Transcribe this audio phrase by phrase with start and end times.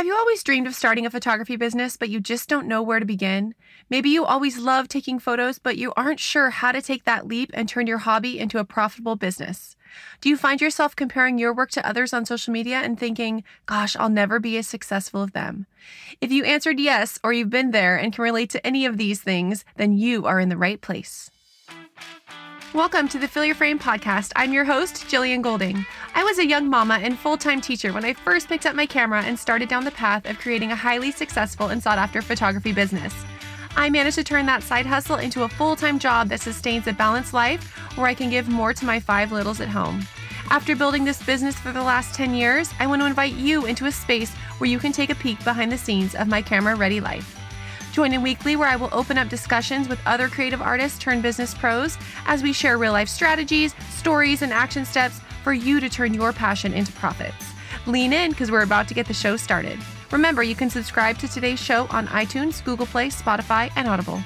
[0.00, 3.00] Have you always dreamed of starting a photography business, but you just don't know where
[3.00, 3.54] to begin?
[3.90, 7.50] Maybe you always love taking photos, but you aren't sure how to take that leap
[7.52, 9.76] and turn your hobby into a profitable business.
[10.22, 13.94] Do you find yourself comparing your work to others on social media and thinking, gosh,
[13.94, 15.66] I'll never be as successful as them?
[16.22, 19.20] If you answered yes, or you've been there and can relate to any of these
[19.20, 21.30] things, then you are in the right place.
[22.72, 24.30] Welcome to the Fill Your Frame podcast.
[24.36, 25.84] I'm your host, Jillian Golding.
[26.14, 28.86] I was a young mama and full time teacher when I first picked up my
[28.86, 32.70] camera and started down the path of creating a highly successful and sought after photography
[32.70, 33.12] business.
[33.74, 36.92] I managed to turn that side hustle into a full time job that sustains a
[36.92, 40.06] balanced life where I can give more to my five littles at home.
[40.50, 43.86] After building this business for the last 10 years, I want to invite you into
[43.86, 47.00] a space where you can take a peek behind the scenes of my camera ready
[47.00, 47.39] life.
[47.92, 51.54] Join in weekly where I will open up discussions with other creative artists turned business
[51.54, 56.14] pros as we share real life strategies, stories, and action steps for you to turn
[56.14, 57.52] your passion into profits.
[57.86, 59.78] Lean in because we're about to get the show started.
[60.12, 64.20] Remember, you can subscribe to today's show on iTunes, Google Play, Spotify, and Audible.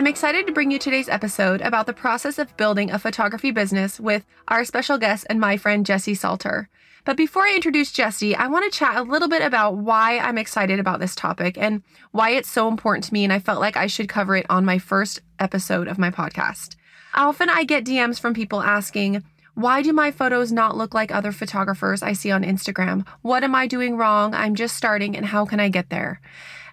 [0.00, 4.00] I'm excited to bring you today's episode about the process of building a photography business
[4.00, 6.70] with our special guest and my friend Jessie Salter.
[7.04, 10.38] But before I introduce Jessie, I want to chat a little bit about why I'm
[10.38, 13.24] excited about this topic and why it's so important to me.
[13.24, 16.76] And I felt like I should cover it on my first episode of my podcast.
[17.14, 21.32] Often I get DMs from people asking, why do my photos not look like other
[21.32, 23.06] photographers I see on Instagram?
[23.20, 24.32] What am I doing wrong?
[24.32, 26.22] I'm just starting, and how can I get there?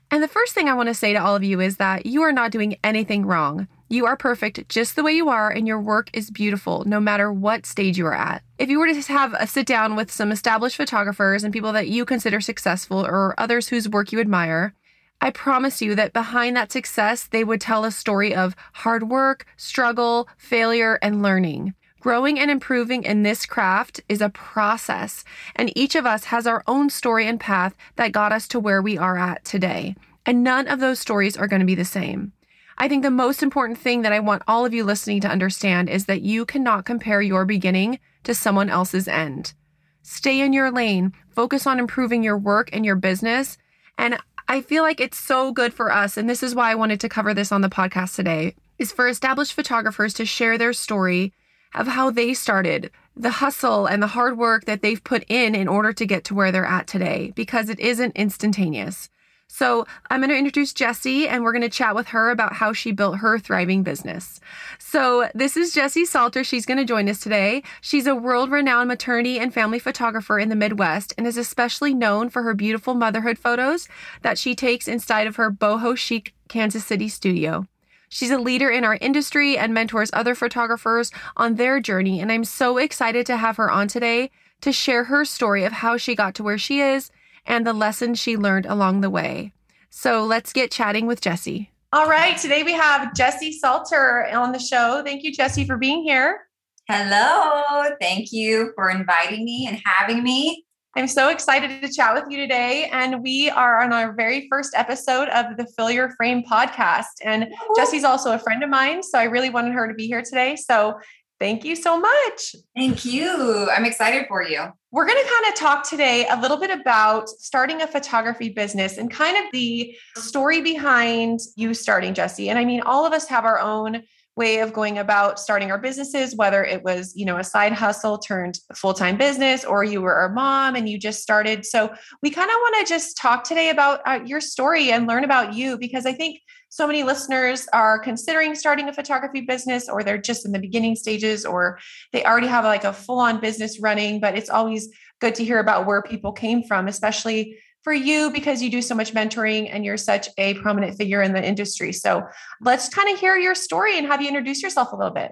[0.09, 2.21] And the first thing I want to say to all of you is that you
[2.21, 3.67] are not doing anything wrong.
[3.89, 7.31] You are perfect just the way you are, and your work is beautiful no matter
[7.31, 8.41] what stage you are at.
[8.57, 11.89] If you were to have a sit down with some established photographers and people that
[11.89, 14.73] you consider successful or others whose work you admire,
[15.19, 19.45] I promise you that behind that success, they would tell a story of hard work,
[19.57, 21.73] struggle, failure, and learning.
[22.07, 25.25] Growing and improving in this craft is a process,
[25.57, 28.81] and each of us has our own story and path that got us to where
[28.81, 29.93] we are at today.
[30.25, 32.31] And none of those stories are going to be the same.
[32.77, 35.89] I think the most important thing that I want all of you listening to understand
[35.89, 39.53] is that you cannot compare your beginning to someone else's end.
[40.01, 43.57] Stay in your lane, focus on improving your work and your business.
[43.97, 44.17] And
[44.47, 46.15] I feel like it's so good for us.
[46.15, 49.09] And this is why I wanted to cover this on the podcast today is for
[49.09, 51.33] established photographers to share their story
[51.77, 55.67] of how they started, the hustle and the hard work that they've put in in
[55.67, 59.09] order to get to where they're at today, because it isn't instantaneous.
[59.49, 62.73] So I'm going to introduce Jessie and we're going to chat with her about how
[62.73, 64.41] she built her thriving business.
[64.77, 66.43] So this is Jessie Salter.
[66.43, 67.63] She's going to join us today.
[67.79, 72.29] She's a world renowned maternity and family photographer in the Midwest and is especially known
[72.29, 73.87] for her beautiful motherhood photos
[74.21, 77.65] that she takes inside of her boho chic Kansas City studio.
[78.09, 82.19] She's a leader in our industry and mentors other photographers on their journey.
[82.19, 84.31] And I'm so excited to have her on today
[84.61, 87.11] to share her story of how she got to where she is
[87.45, 89.53] and the lessons she learned along the way.
[89.89, 91.71] So let's get chatting with Jessie.
[91.93, 92.37] All right.
[92.37, 95.01] Today we have Jessie Salter on the show.
[95.03, 96.47] Thank you, Jessie, for being here.
[96.89, 97.89] Hello.
[97.99, 100.65] Thank you for inviting me and having me.
[100.97, 102.89] I'm so excited to chat with you today.
[102.91, 107.21] And we are on our very first episode of the Fill Your Frame podcast.
[107.23, 109.03] And Jessie's also a friend of mine.
[109.03, 110.55] So I really wanted her to be here today.
[110.55, 110.99] So
[111.39, 112.55] thank you so much.
[112.75, 113.69] Thank you.
[113.69, 114.63] I'm excited for you.
[114.89, 118.97] We're going to kind of talk today a little bit about starting a photography business
[118.97, 122.49] and kind of the story behind you starting, Jessie.
[122.49, 124.01] And I mean, all of us have our own
[124.37, 128.17] way of going about starting our businesses whether it was you know a side hustle
[128.17, 131.65] turned full-time business or you were a mom and you just started.
[131.65, 135.23] So we kind of want to just talk today about uh, your story and learn
[135.23, 136.39] about you because i think
[136.69, 140.95] so many listeners are considering starting a photography business or they're just in the beginning
[140.95, 141.79] stages or
[142.11, 144.89] they already have like a full-on business running but it's always
[145.19, 148.95] good to hear about where people came from especially for you because you do so
[148.95, 151.93] much mentoring and you're such a prominent figure in the industry.
[151.93, 152.23] So
[152.61, 155.31] let's kind of hear your story and have you introduce yourself a little bit.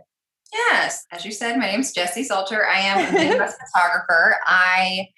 [0.54, 2.66] Yes, as you said, my name is Jessie Salter.
[2.66, 4.38] I am a Midwest photographer.
[4.46, 5.10] I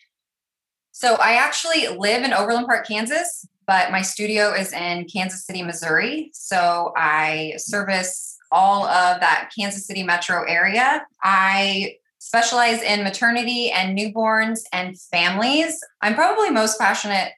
[0.91, 5.62] so I actually live in Overland Park, Kansas, but my studio is in Kansas City,
[5.62, 6.31] Missouri.
[6.33, 11.06] So I service all of that Kansas City metro area.
[11.21, 15.79] I specialize in maternity and newborns and families.
[16.01, 17.33] I'm probably most passionate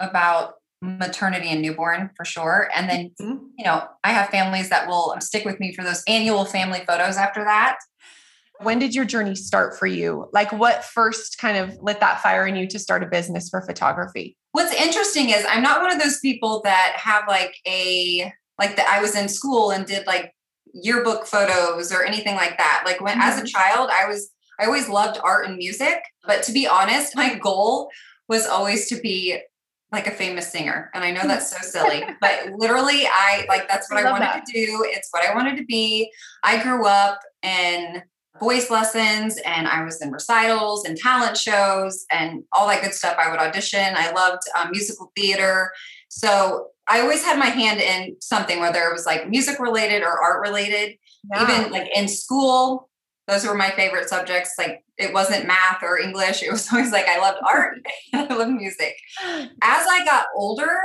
[0.00, 2.68] about maternity and newborn for sure.
[2.74, 3.46] And then, mm-hmm.
[3.58, 7.16] you know, I have families that will stick with me for those annual family photos
[7.16, 7.78] after that.
[8.60, 10.28] When did your journey start for you?
[10.32, 13.60] Like, what first kind of lit that fire in you to start a business for
[13.60, 14.36] photography?
[14.52, 18.88] What's interesting is I'm not one of those people that have like a, like that
[18.88, 20.32] I was in school and did like
[20.82, 22.82] yearbook photos or anything like that.
[22.84, 23.22] Like when mm-hmm.
[23.22, 23.46] as a mm-hmm.
[23.46, 27.90] child, I was I always loved art and music, but to be honest, my goal
[28.28, 29.38] was always to be
[29.92, 30.90] like a famous singer.
[30.94, 34.26] And I know that's so silly, but literally I like that's what I, I wanted
[34.26, 34.46] that.
[34.46, 34.84] to do.
[34.86, 36.10] It's what I wanted to be.
[36.42, 38.02] I grew up in
[38.40, 43.16] voice lessons and I was in recitals and talent shows and all that good stuff.
[43.18, 43.94] I would audition.
[43.96, 45.72] I loved um, musical theater.
[46.08, 50.20] So I always had my hand in something, whether it was like music related or
[50.20, 50.96] art related.
[51.40, 52.88] Even like in school,
[53.26, 54.52] those were my favorite subjects.
[54.56, 56.42] Like it wasn't math or English.
[56.42, 57.78] It was always like I loved art
[58.14, 58.96] I loved music.
[59.24, 60.78] As I got older,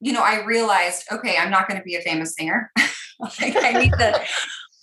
[0.00, 2.70] you know, I realized, okay, I'm not going to be a famous singer.
[3.40, 4.20] like I need to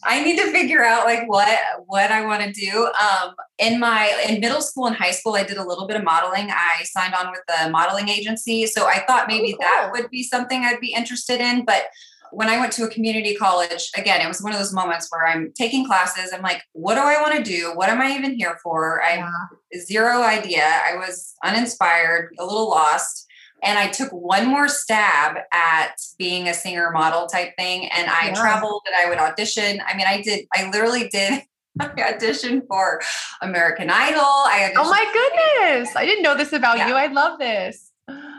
[0.06, 2.90] I need to figure out like what what I want to do.
[3.02, 6.04] Um, in my in middle school and high school, I did a little bit of
[6.04, 6.50] modeling.
[6.50, 9.60] I signed on with the modeling agency, so I thought maybe oh, cool.
[9.60, 11.66] that would be something I'd be interested in.
[11.66, 11.84] But
[12.32, 15.28] when I went to a community college, again, it was one of those moments where
[15.28, 16.32] I'm taking classes.
[16.34, 17.74] I'm like, what do I want to do?
[17.76, 19.04] What am I even here for?
[19.04, 19.80] I yeah.
[19.80, 20.64] zero idea.
[20.64, 23.28] I was uninspired, a little lost
[23.63, 27.89] and I took one more stab at being a singer model type thing.
[27.89, 28.33] And I yeah.
[28.33, 29.81] traveled and I would audition.
[29.88, 31.44] I mean, I did, I literally did.
[31.80, 33.01] I auditioned for
[33.42, 34.21] American Idol.
[34.21, 35.95] I oh my goodness.
[35.95, 36.89] I didn't know this about yeah.
[36.89, 36.94] you.
[36.94, 37.89] I love this.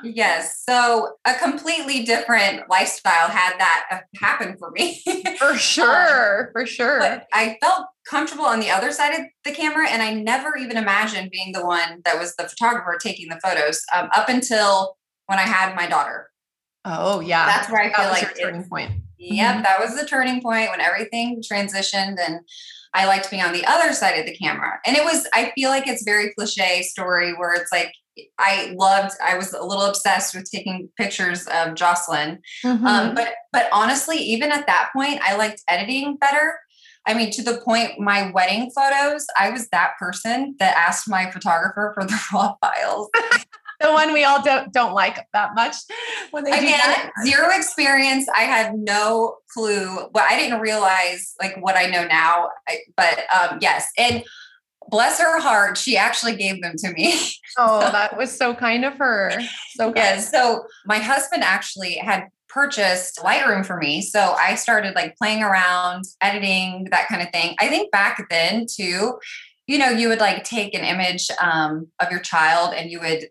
[0.05, 0.63] Yes.
[0.69, 5.03] So a completely different lifestyle had that happen for me.
[5.39, 6.51] for um, sure.
[6.53, 7.23] For sure.
[7.33, 9.89] I felt comfortable on the other side of the camera.
[9.89, 13.83] And I never even imagined being the one that was the photographer taking the photos
[13.95, 16.31] um, up until when I had my daughter.
[16.85, 17.47] Oh yeah.
[17.47, 18.93] That's where I feel like turning point.
[19.19, 19.63] Yep, mm-hmm.
[19.63, 22.41] that was the turning point when everything transitioned and
[22.93, 24.79] I liked being on the other side of the camera.
[24.87, 27.93] And it was, I feel like it's very cliche story where it's like
[28.39, 32.41] I loved, I was a little obsessed with taking pictures of Jocelyn.
[32.65, 32.87] Um, mm-hmm.
[32.87, 36.59] Um, but but honestly, even at that point, I liked editing better.
[37.07, 41.31] I mean, to the point, my wedding photos, I was that person that asked my
[41.31, 43.11] photographer for the raw files.
[43.85, 45.77] The one we all don't don't like that much
[46.31, 48.27] when they Again, zero experience.
[48.35, 52.49] I had no clue, but I didn't realize like what I know now.
[52.69, 54.25] I, but um, yes, and
[54.89, 57.15] bless her heart, she actually gave them to me.
[57.57, 59.31] Oh, that was so kind of her.
[59.77, 59.99] So good.
[59.99, 60.19] yeah.
[60.19, 64.03] So my husband actually had purchased Lightroom for me.
[64.03, 67.55] So I started like playing around, editing, that kind of thing.
[67.61, 69.21] I think back then too,
[69.69, 73.29] you know, you would like take an image um, of your child and you would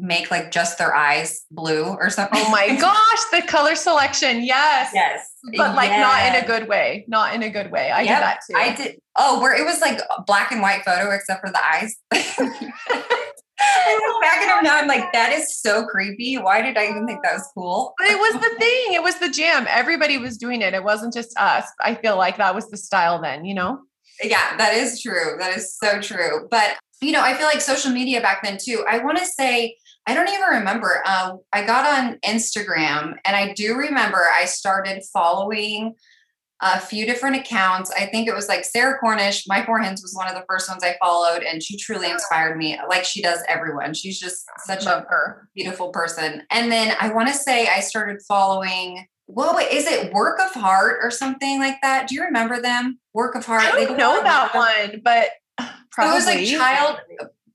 [0.00, 2.40] make like just their eyes blue or something.
[2.44, 4.42] Oh my gosh, the color selection.
[4.42, 4.90] Yes.
[4.94, 5.32] Yes.
[5.56, 6.00] But like yes.
[6.00, 7.04] not in a good way.
[7.08, 7.90] Not in a good way.
[7.90, 8.18] I yep.
[8.18, 8.56] did that too.
[8.56, 9.00] I did.
[9.16, 11.96] Oh, where it was like black and white photo except for the eyes.
[13.60, 14.78] I look back at him now.
[14.78, 16.36] I'm like, that is so creepy.
[16.36, 17.94] Why did I even think that was cool?
[17.98, 18.94] But it was the thing.
[18.94, 19.66] It was the jam.
[19.68, 20.74] Everybody was doing it.
[20.74, 21.64] It wasn't just us.
[21.80, 23.80] I feel like that was the style then, you know?
[24.22, 25.36] Yeah, that is true.
[25.38, 26.46] That is so true.
[26.50, 29.76] But, you know, I feel like social media back then too, I want to say
[30.08, 31.02] I don't even remember.
[31.04, 35.96] Uh, I got on Instagram and I do remember I started following
[36.62, 37.90] a few different accounts.
[37.90, 39.44] I think it was like Sarah Cornish.
[39.46, 42.56] My Four Hens was one of the first ones I followed, and she truly inspired
[42.56, 43.92] me, like she does everyone.
[43.92, 45.48] She's just such Love a her.
[45.54, 46.42] beautiful person.
[46.50, 49.06] And then I want to say I started following.
[49.28, 52.08] Wait, is it Work of Heart or something like that?
[52.08, 52.98] Do you remember them?
[53.12, 53.62] Work of Heart.
[53.62, 55.28] I don't know that one, but
[55.92, 56.12] probably.
[56.12, 56.98] it was like child.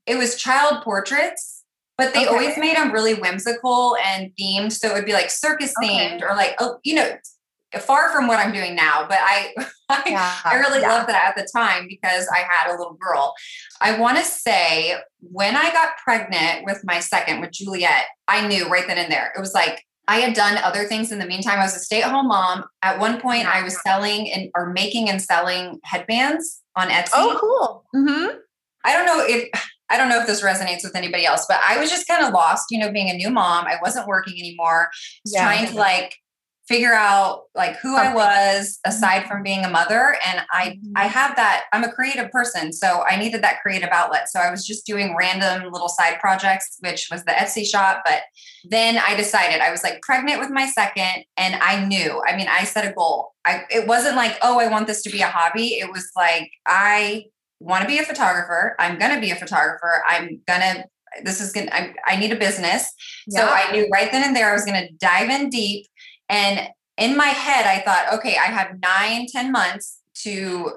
[0.06, 1.53] It was child portraits
[1.96, 2.34] but they okay.
[2.34, 4.72] always made them really whimsical and themed.
[4.72, 6.24] So it would be like circus themed okay.
[6.24, 7.16] or like, oh, you know,
[7.80, 9.54] far from what I'm doing now, but I
[9.88, 10.92] I, yeah, I really yeah.
[10.92, 13.34] loved that at the time because I had a little girl.
[13.80, 18.68] I want to say when I got pregnant with my second with Juliet, I knew
[18.68, 19.32] right then and there.
[19.36, 21.58] It was like I had done other things in the meantime.
[21.58, 22.64] I was a stay-at-home mom.
[22.82, 27.10] At one point, I was selling and or making and selling headbands on Etsy.
[27.14, 27.84] Oh, cool.
[27.94, 28.36] Mm-hmm.
[28.84, 29.48] I don't know if
[29.94, 32.32] I don't know if this resonates with anybody else, but I was just kind of
[32.32, 33.66] lost, you know, being a new mom.
[33.66, 34.90] I wasn't working anymore.
[35.24, 35.44] Yeah.
[35.44, 36.16] Trying to like
[36.66, 38.12] figure out like who Something.
[38.12, 40.16] I was aside from being a mother.
[40.26, 40.92] And I mm-hmm.
[40.96, 42.72] I have that, I'm a creative person.
[42.72, 44.28] So I needed that creative outlet.
[44.28, 48.02] So I was just doing random little side projects, which was the Etsy shop.
[48.04, 48.22] But
[48.68, 52.48] then I decided I was like pregnant with my second and I knew, I mean,
[52.50, 53.32] I set a goal.
[53.44, 55.74] I it wasn't like, oh, I want this to be a hobby.
[55.74, 57.26] It was like I
[57.64, 58.76] want to be a photographer.
[58.78, 60.02] I'm going to be a photographer.
[60.06, 60.84] I'm going to,
[61.22, 62.92] this is going to, I need a business.
[63.26, 63.40] Yeah.
[63.40, 65.86] So I knew right then and there I was going to dive in deep.
[66.28, 66.68] And
[66.98, 70.72] in my head, I thought, okay, I have nine, ten months to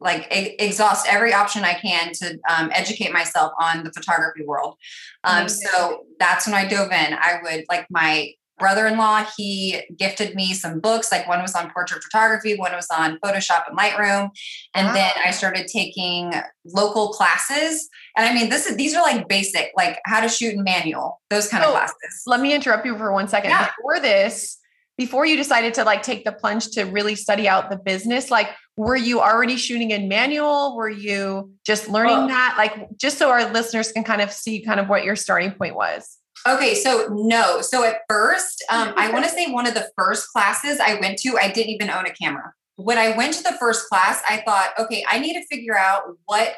[0.00, 4.76] like e- exhaust every option I can to um, educate myself on the photography world.
[5.24, 7.14] Um, so that's when I dove in.
[7.14, 8.32] I would like my
[8.62, 13.18] brother-in-law he gifted me some books like one was on portrait photography one was on
[13.18, 14.30] photoshop and lightroom.
[14.74, 14.94] And wow.
[14.94, 16.32] then i started taking
[16.64, 17.88] local classes.
[18.16, 21.20] And i mean this is these are like basic like how to shoot in manual
[21.28, 22.22] those kind of oh, classes.
[22.26, 23.50] let me interrupt you for one second.
[23.50, 23.70] Yeah.
[23.76, 24.58] before this
[24.96, 28.48] before you decided to like take the plunge to really study out the business like
[28.76, 30.74] were you already shooting in manual?
[30.74, 32.54] Were you just learning well, that?
[32.56, 35.74] Like just so our listeners can kind of see kind of what your starting point
[35.74, 37.60] was Okay, so no.
[37.60, 41.18] So at first, um, I want to say one of the first classes I went
[41.20, 42.52] to, I didn't even own a camera.
[42.76, 46.02] When I went to the first class, I thought, okay, I need to figure out
[46.24, 46.54] what,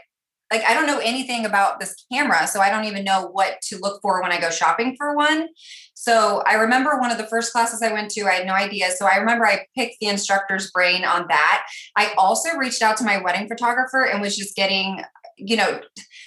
[0.54, 2.46] like, I don't know anything about this camera.
[2.46, 5.48] So I don't even know what to look for when I go shopping for one.
[5.94, 8.90] So I remember one of the first classes I went to, I had no idea.
[8.90, 11.66] So I remember I picked the instructor's brain on that.
[11.96, 15.02] I also reached out to my wedding photographer and was just getting,
[15.38, 15.80] you know,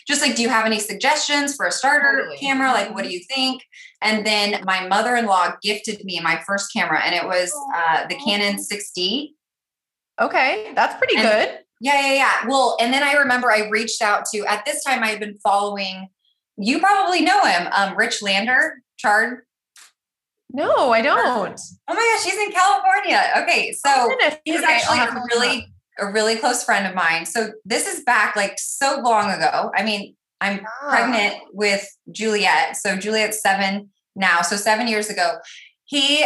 [0.07, 2.38] just like, do you have any suggestions for a starter totally.
[2.38, 2.72] camera?
[2.72, 3.63] Like, what do you think?
[4.01, 8.07] And then my mother in law gifted me my first camera, and it was uh,
[8.07, 9.29] the Canon 6D.
[10.19, 11.60] Okay, that's pretty and, good.
[11.79, 12.48] Yeah, yeah, yeah.
[12.48, 15.38] Well, and then I remember I reached out to, at this time, I had been
[15.38, 16.07] following,
[16.57, 19.41] you probably know him, um, Rich Lander, Chard.
[20.50, 21.60] No, I don't.
[21.88, 23.22] Oh my gosh, he's in California.
[23.43, 27.25] Okay, so oh, he's okay, actually a really a really close friend of mine.
[27.25, 29.72] So this is back like so long ago.
[29.75, 30.89] I mean, I'm ah.
[30.89, 32.77] pregnant with Juliet.
[32.77, 34.41] So Juliet's seven now.
[34.41, 35.38] So seven years ago,
[35.86, 36.25] he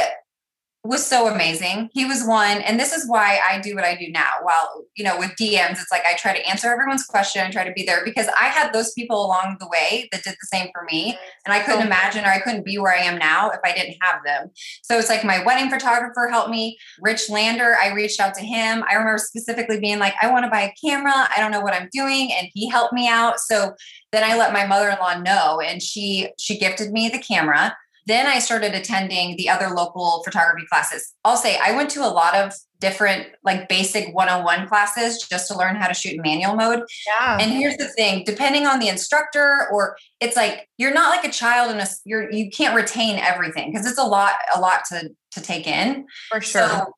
[0.84, 1.90] was so amazing.
[1.94, 4.30] He was one, and this is why I do what I do now.
[4.42, 7.64] While you know, with DMs, it's like I try to answer everyone's question and try
[7.64, 10.70] to be there because I had those people along the way that did the same
[10.74, 13.60] for me, and I couldn't imagine or I couldn't be where I am now if
[13.64, 14.50] I didn't have them.
[14.82, 16.80] So it's like my wedding photographer helped me.
[17.00, 18.84] Rich Lander, I reached out to him.
[18.90, 21.14] I remember specifically being like, I want to buy a camera.
[21.14, 23.40] I don't know what I'm doing, and he helped me out.
[23.40, 23.74] So
[24.12, 27.76] then I let my mother-in-law know, and she she gifted me the camera
[28.08, 31.14] then I started attending the other local photography classes.
[31.24, 35.58] I'll say I went to a lot of different like basic 101 classes just to
[35.58, 36.82] learn how to shoot in manual mode.
[37.08, 37.38] Yeah.
[37.40, 41.32] And here's the thing, depending on the instructor or it's like you're not like a
[41.32, 45.42] child and you're you can't retain everything because it's a lot a lot to to
[45.42, 46.06] take in.
[46.30, 46.68] For sure.
[46.68, 46.94] So,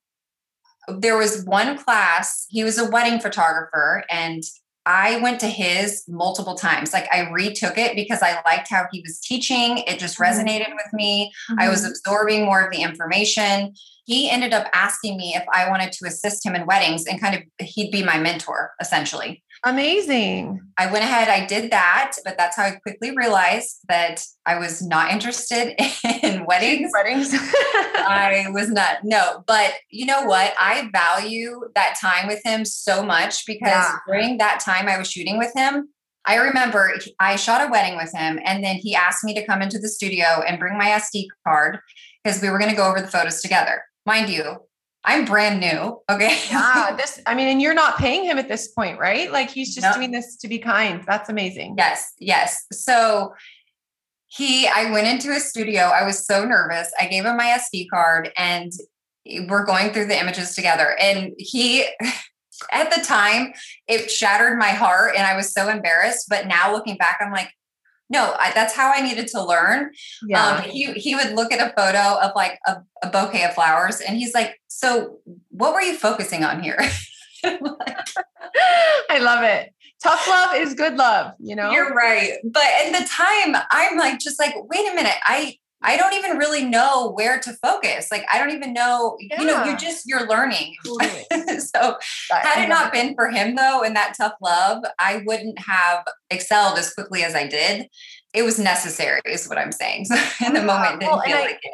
[0.87, 4.43] there was one class, he was a wedding photographer and
[4.85, 6.93] I went to his multiple times.
[6.93, 9.79] Like I retook it because I liked how he was teaching.
[9.79, 10.23] It just mm-hmm.
[10.23, 11.31] resonated with me.
[11.49, 11.59] Mm-hmm.
[11.59, 11.91] I was mm-hmm.
[11.91, 13.73] absorbing more of the information.
[14.05, 17.35] He ended up asking me if I wanted to assist him in weddings and kind
[17.35, 19.41] of he'd be my mentor essentially.
[19.65, 20.59] Amazing.
[20.77, 24.81] I went ahead, I did that, but that's how I quickly realized that I was
[24.81, 25.73] not interested
[26.23, 26.91] in weddings.
[26.93, 27.33] Weddings.
[27.33, 30.53] I was not, no, but you know what?
[30.59, 33.95] I value that time with him so much because yeah.
[34.05, 35.87] during that time I was shooting with him,
[36.25, 39.61] I remember I shot a wedding with him and then he asked me to come
[39.61, 41.79] into the studio and bring my SD card
[42.23, 43.83] because we were going to go over the photos together.
[44.05, 44.57] Mind you,
[45.05, 46.01] I'm brand new.
[46.09, 46.37] Okay.
[46.49, 46.95] yeah.
[46.97, 49.31] This, I mean, and you're not paying him at this point, right?
[49.31, 51.03] Like he's just doing this to be kind.
[51.05, 51.75] That's amazing.
[51.77, 52.13] Yes.
[52.19, 52.65] Yes.
[52.71, 53.33] So
[54.27, 55.81] he, I went into his studio.
[55.81, 56.91] I was so nervous.
[56.99, 58.71] I gave him my SD card and
[59.49, 60.95] we're going through the images together.
[60.99, 61.85] And he,
[62.71, 63.53] at the time,
[63.87, 66.27] it shattered my heart and I was so embarrassed.
[66.29, 67.49] But now looking back, I'm like,
[68.09, 69.91] no, I, that's how I needed to learn.
[70.27, 70.45] Yeah.
[70.45, 74.01] Um, he, he would look at a photo of like a, a, bouquet of flowers
[74.01, 75.19] and he's like, so
[75.49, 76.77] what were you focusing on here?
[77.43, 79.73] I love it.
[80.01, 81.71] Tough love is good love, you know?
[81.71, 82.33] You're right.
[82.43, 85.15] But at the time, I'm like, just like, wait a minute.
[85.23, 88.09] I, I don't even really know where to focus.
[88.11, 89.41] Like I don't even know, yeah.
[89.41, 90.75] you know, you're just you're learning.
[90.85, 91.25] Totally.
[91.59, 91.97] so
[92.31, 96.77] had it not been for him though and that tough love, I wouldn't have excelled
[96.77, 97.89] as quickly as I did.
[98.33, 100.05] It was necessary, is what I'm saying.
[100.05, 101.71] So in the moment didn't well, feel like it.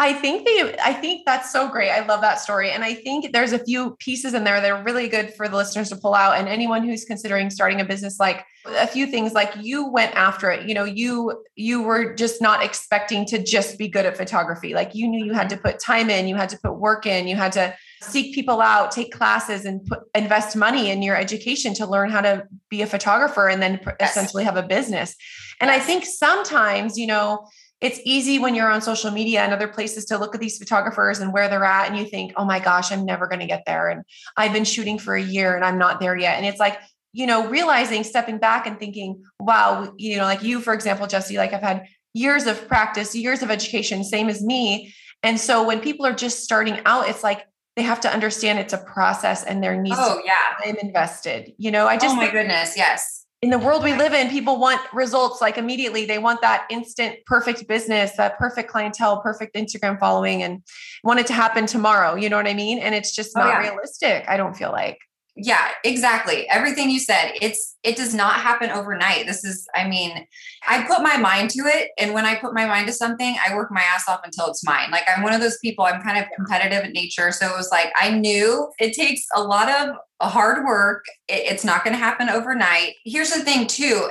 [0.00, 1.90] I think they I think that's so great.
[1.90, 2.70] I love that story.
[2.70, 5.56] And I think there's a few pieces in there that are really good for the
[5.56, 6.38] listeners to pull out.
[6.38, 10.50] And anyone who's considering starting a business, like a few things like you went after
[10.50, 10.66] it.
[10.66, 14.72] You know, you you were just not expecting to just be good at photography.
[14.72, 15.56] Like you knew you had mm-hmm.
[15.58, 18.62] to put time in, you had to put work in, you had to seek people
[18.62, 22.80] out, take classes and put invest money in your education to learn how to be
[22.80, 24.12] a photographer and then yes.
[24.12, 25.14] essentially have a business.
[25.60, 25.82] And yes.
[25.82, 27.46] I think sometimes, you know,
[27.80, 31.20] it's easy when you're on social media and other places to look at these photographers
[31.20, 33.64] and where they're at and you think oh my gosh i'm never going to get
[33.66, 33.88] there.
[33.88, 34.04] And
[34.36, 36.36] i've been shooting for a year and i'm not there yet.
[36.36, 36.78] And it's like
[37.12, 41.36] you know realizing stepping back and thinking wow you know like you for example jessie
[41.36, 44.94] like i've had years of practice years of education same as me.
[45.22, 47.46] And so when people are just starting out it's like
[47.76, 50.72] they have to understand it's a process and there needs oh, to be yeah.
[50.72, 51.86] time invested you know?
[51.86, 54.80] I oh just oh my goodness yes in the world we live in, people want
[54.92, 56.04] results like immediately.
[56.04, 60.62] They want that instant perfect business, that perfect clientele, perfect Instagram following, and
[61.04, 62.16] want it to happen tomorrow.
[62.16, 62.78] You know what I mean?
[62.78, 63.70] And it's just oh, not oh, yeah.
[63.70, 64.98] realistic, I don't feel like.
[65.42, 66.46] Yeah, exactly.
[66.50, 69.26] Everything you said, it's it does not happen overnight.
[69.26, 70.26] This is, I mean,
[70.68, 71.92] I put my mind to it.
[71.98, 74.62] And when I put my mind to something, I work my ass off until it's
[74.62, 74.90] mine.
[74.90, 77.32] Like I'm one of those people, I'm kind of competitive in nature.
[77.32, 81.04] So it was like I knew it takes a lot of hard work.
[81.26, 82.96] it's not going to happen overnight.
[83.06, 84.10] Here's the thing, too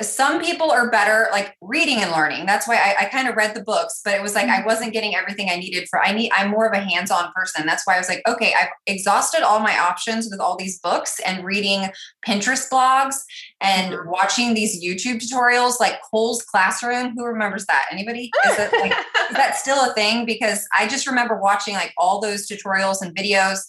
[0.00, 3.54] some people are better like reading and learning that's why i, I kind of read
[3.54, 4.66] the books but it was like i mm-hmm.
[4.66, 7.86] wasn't getting everything i needed for i need i'm more of a hands-on person that's
[7.86, 11.44] why i was like okay i've exhausted all my options with all these books and
[11.44, 11.90] reading
[12.26, 13.16] pinterest blogs
[13.62, 14.10] and mm-hmm.
[14.10, 17.86] watching these youtube tutorials like cole's classroom who remembers that?
[17.90, 18.30] Anybody?
[18.46, 18.92] Is, it like,
[19.30, 20.26] is that still a thing?
[20.26, 23.60] Because i just remember watching like all those tutorials and videos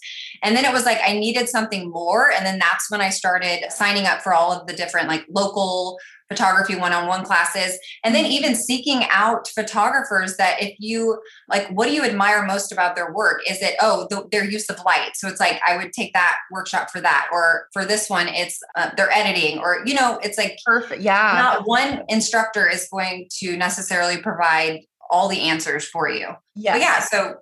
[0.42, 3.64] and then it was like i needed something more and then that's when i started
[3.70, 8.54] signing up for all of the different like local photography one-on-one classes and then even
[8.54, 13.42] seeking out photographers that if you like what do you admire most about their work?
[13.48, 15.10] Is it oh the, their use of light?
[15.14, 18.60] So it's like i would take that workshop for that or for this one it's
[18.76, 21.34] uh, their editing or you know it's like perfect yeah.
[21.36, 26.28] not one instructor is going to necessarily provide all the answers for you.
[26.54, 27.36] Yeah yeah so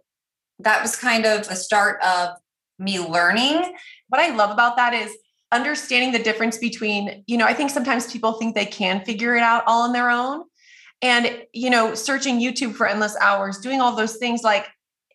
[0.58, 2.30] that was kind of the start of
[2.78, 3.74] me learning.
[4.08, 5.16] What i love about that is
[5.52, 9.42] understanding the difference between, you know, I think sometimes people think they can figure it
[9.42, 10.44] out all on their own.
[11.02, 14.66] And, you know, searching YouTube for endless hours, doing all those things like,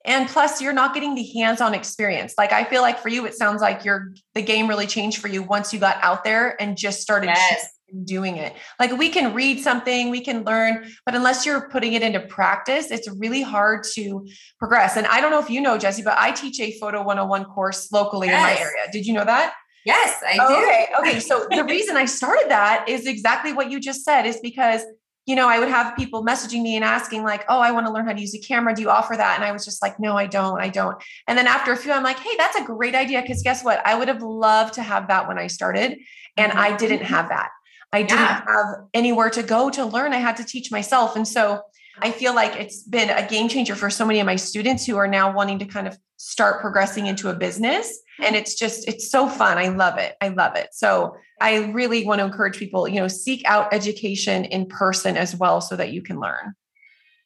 [0.06, 2.34] and plus you're not getting the hands-on experience.
[2.38, 5.28] Like I feel like for you, it sounds like your the game really changed for
[5.28, 7.70] you once you got out there and just started yes.
[8.06, 8.54] doing it.
[8.80, 12.90] Like we can read something, we can learn, but unless you're putting it into practice,
[12.90, 14.26] it's really hard to
[14.60, 14.96] progress.
[14.96, 17.92] And I don't know if you know, Jessie, but I teach a photo 101 course
[17.92, 18.38] locally yes.
[18.38, 18.92] in my area.
[18.92, 19.54] Did you know that?
[19.88, 20.54] Yes, I do.
[20.54, 20.88] Okay.
[21.00, 21.20] Okay.
[21.22, 24.84] So the reason I started that is exactly what you just said is because,
[25.26, 27.94] you know, I would have people messaging me and asking, like, oh, I want to
[27.94, 28.76] learn how to use a camera.
[28.76, 29.36] Do you offer that?
[29.38, 30.60] And I was just like, no, I don't.
[30.60, 31.02] I don't.
[31.28, 33.26] And then after a few, I'm like, hey, that's a great idea.
[33.26, 33.82] Cause guess what?
[33.86, 35.98] I would have loved to have that when I started.
[36.36, 36.60] And mm-hmm.
[36.60, 37.50] I didn't have that.
[37.94, 38.44] I didn't yeah.
[38.46, 40.12] have anywhere to go to learn.
[40.12, 41.16] I had to teach myself.
[41.16, 41.62] And so
[42.02, 44.98] I feel like it's been a game changer for so many of my students who
[44.98, 48.00] are now wanting to kind of start progressing into a business.
[48.20, 49.58] And it's just it's so fun.
[49.58, 50.16] I love it.
[50.22, 50.70] I love it.
[50.74, 55.36] So i really want to encourage people you know seek out education in person as
[55.36, 56.56] well so that you can learn.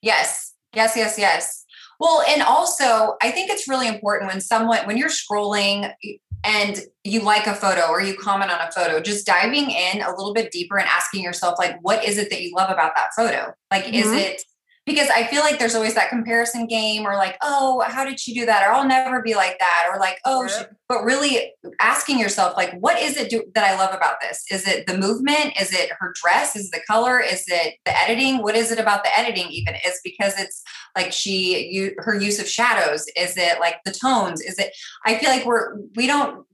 [0.01, 0.53] Yes.
[0.73, 1.65] Yes yes yes.
[1.99, 5.93] Well and also i think it's really important when someone when you're scrolling
[6.43, 10.10] and you like a photo or you comment on a photo just diving in a
[10.10, 13.10] little bit deeper and asking yourself like what is it that you love about that
[13.15, 13.53] photo?
[13.69, 13.95] Like mm-hmm.
[13.95, 14.43] is it
[14.91, 18.34] because I feel like there's always that comparison game or like, oh, how did she
[18.34, 18.67] do that?
[18.67, 19.89] Or I'll never be like that.
[19.91, 20.47] Or like, oh,
[20.88, 24.43] but really asking yourself, like, what is it do, that I love about this?
[24.51, 25.54] Is it the movement?
[25.60, 26.56] Is it her dress?
[26.56, 27.19] Is the color?
[27.19, 28.41] Is it the editing?
[28.41, 29.75] What is it about the editing even?
[29.86, 30.62] Is because it's
[30.95, 33.06] like she, you, her use of shadows.
[33.15, 34.41] Is it like the tones?
[34.41, 34.75] Is it,
[35.06, 36.45] I feel like we're, we don't,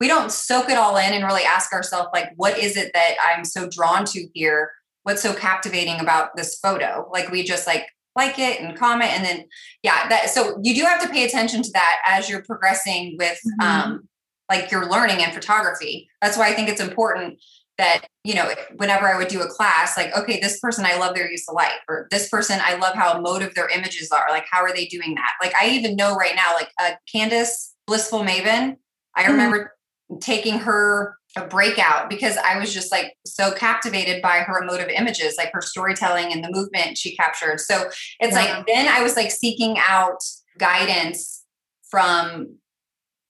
[0.00, 3.14] we don't soak it all in and really ask ourselves, like, what is it that
[3.24, 4.72] I'm so drawn to here?
[5.04, 7.86] What's so captivating about this photo like we just like
[8.16, 9.44] like it and comment and then
[9.82, 13.38] yeah that so you do have to pay attention to that as you're progressing with
[13.60, 13.92] mm-hmm.
[13.92, 14.08] um
[14.50, 17.38] like your learning and photography that's why i think it's important
[17.78, 21.14] that you know whenever i would do a class like okay this person i love
[21.14, 24.44] their use of light or this person i love how emotive their images are like
[24.50, 28.20] how are they doing that like i even know right now like uh, candace blissful
[28.20, 28.76] maven
[29.16, 29.32] i mm-hmm.
[29.32, 29.72] remember
[30.20, 35.36] taking her a breakout because I was just like so captivated by her emotive images,
[35.38, 37.60] like her storytelling and the movement she captured.
[37.60, 37.88] So
[38.20, 38.56] it's yeah.
[38.56, 40.18] like then I was like seeking out
[40.58, 41.44] guidance
[41.90, 42.56] from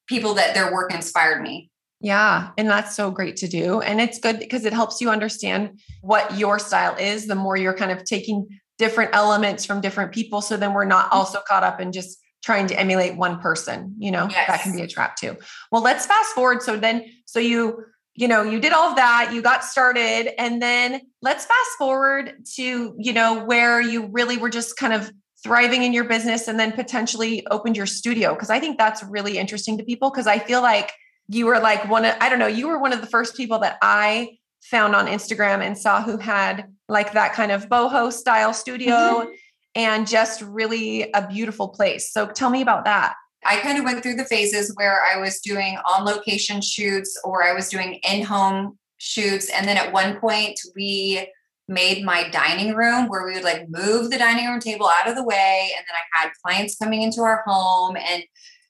[0.08, 1.70] people that their work inspired me.
[2.00, 2.50] Yeah.
[2.58, 3.80] And that's so great to do.
[3.80, 7.76] And it's good because it helps you understand what your style is, the more you're
[7.76, 10.42] kind of taking different elements from different people.
[10.42, 11.18] So then we're not mm-hmm.
[11.18, 14.48] also caught up in just trying to emulate one person, you know, yes.
[14.48, 15.36] that can be a trap too.
[15.70, 16.60] Well, let's fast forward.
[16.62, 17.84] So then, so you
[18.14, 22.44] you know, you did all of that, you got started, and then let's fast forward
[22.56, 25.10] to, you know, where you really were just kind of
[25.42, 28.34] thriving in your business and then potentially opened your studio.
[28.34, 30.92] Cause I think that's really interesting to people because I feel like
[31.28, 33.58] you were like one of, I don't know, you were one of the first people
[33.60, 38.54] that I found on Instagram and saw who had like that kind of boho style
[38.54, 39.30] studio mm-hmm.
[39.74, 42.12] and just really a beautiful place.
[42.12, 43.14] So tell me about that.
[43.44, 47.42] I kind of went through the phases where I was doing on location shoots or
[47.42, 49.50] I was doing in home shoots.
[49.50, 51.26] And then at one point, we
[51.68, 55.16] made my dining room where we would like move the dining room table out of
[55.16, 55.70] the way.
[55.76, 57.96] And then I had clients coming into our home.
[57.96, 58.22] And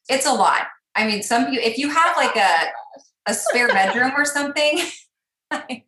[0.08, 0.68] it's a lot.
[0.94, 2.66] I mean, some people, if you have like a,
[3.26, 4.80] a spare bedroom or something,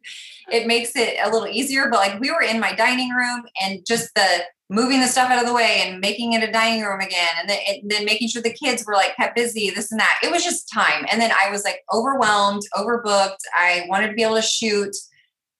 [0.51, 1.88] it makes it a little easier.
[1.90, 5.40] But like we were in my dining room and just the moving the stuff out
[5.40, 7.28] of the way and making it a dining room again.
[7.40, 10.18] And then, and then making sure the kids were like kept busy this and that.
[10.22, 11.06] It was just time.
[11.10, 13.38] And then i was like overwhelmed overbooked.
[13.54, 14.94] I wanted to be able to shoot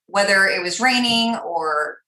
[0.07, 1.98] whether it was raining or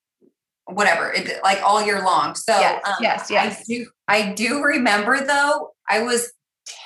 [0.66, 2.34] whatever it, like all year long.
[2.34, 3.60] So yes um, yes, yes.
[3.60, 6.32] I, do, I do remember though i was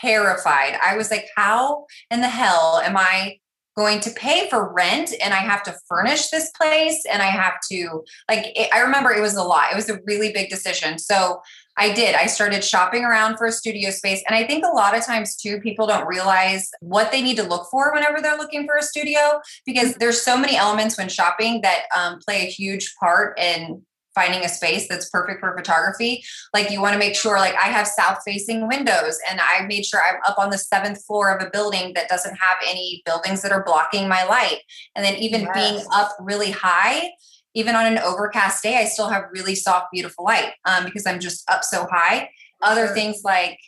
[0.02, 0.78] terrified.
[0.83, 3.39] I was like how in the hell am i
[3.76, 7.54] going to pay for rent and I have to furnish this place and I have
[7.70, 9.72] to like it, I remember it was a lot.
[9.72, 10.98] It was a really big decision.
[10.98, 11.40] So
[11.76, 12.14] I did.
[12.14, 15.37] I started shopping around for a studio space and I think a lot of times
[15.37, 18.83] too people don't realize what they need to look for whenever they're looking for a
[18.83, 23.83] studio because there's so many elements when shopping that um, play a huge part in
[24.20, 26.22] finding a space that's perfect for photography.
[26.52, 29.87] Like you want to make sure like I have south facing windows and I made
[29.87, 33.40] sure I'm up on the seventh floor of a building that doesn't have any buildings
[33.42, 34.59] that are blocking my light.
[34.94, 35.54] And then even yes.
[35.54, 37.11] being up really high,
[37.54, 41.18] even on an overcast day, I still have really soft, beautiful light um, because I'm
[41.18, 42.28] just up so high.
[42.62, 43.59] Other things like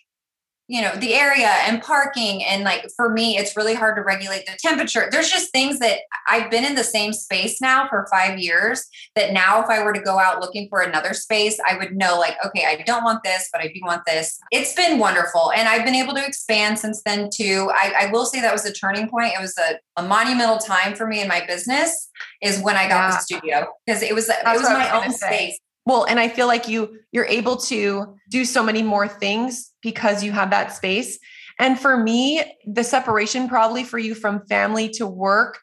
[0.68, 4.46] you know the area and parking and like for me it's really hard to regulate
[4.46, 5.09] the temperature.
[5.11, 5.98] There's just things that
[6.29, 8.85] i've been in the same space now for five years
[9.16, 12.18] that now if i were to go out looking for another space i would know
[12.18, 14.38] like okay i don't want this but i do want this.
[14.51, 17.70] It's been wonderful and i've been able to expand since then too.
[17.72, 19.33] I, I will say that was a turning point.
[19.35, 22.09] It was a, a monumental time for me in my business
[22.40, 23.11] is when i got yeah.
[23.11, 26.47] the studio because it was That's it was my own space well, and I feel
[26.47, 31.18] like you you're able to do so many more things because you have that space.
[31.59, 35.61] And for me, the separation probably for you from family to work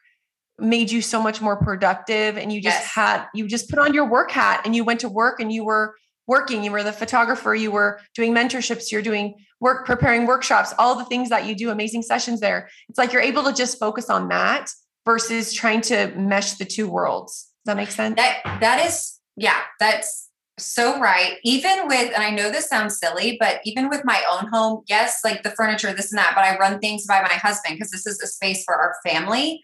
[0.60, 2.94] made you so much more productive and you just yes.
[2.94, 5.64] had you just put on your work hat and you went to work and you
[5.64, 10.74] were working you were the photographer you were doing mentorships you're doing work preparing workshops
[10.78, 13.78] all the things that you do amazing sessions there it's like you're able to just
[13.78, 14.70] focus on that
[15.06, 19.62] versus trying to mesh the two worlds does that make sense that that is yeah,
[19.78, 21.38] that's so right.
[21.42, 25.20] Even with, and I know this sounds silly, but even with my own home, yes,
[25.24, 28.06] like the furniture, this and that, but I run things by my husband because this
[28.06, 29.60] is a space for our family.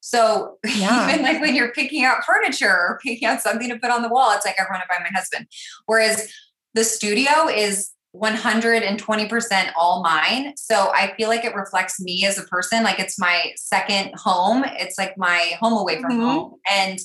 [0.00, 1.08] So yeah.
[1.10, 4.08] even like when you're picking out furniture or picking out something to put on the
[4.08, 5.46] wall, it's like I run it by my husband.
[5.86, 6.32] Whereas
[6.74, 10.54] the studio is 120% all mine.
[10.56, 12.82] So I feel like it reflects me as a person.
[12.82, 14.64] Like it's my second home.
[14.64, 16.22] It's like my home away from mm-hmm.
[16.22, 16.54] home.
[16.70, 16.98] And